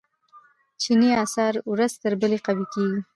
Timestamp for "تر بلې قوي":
2.03-2.65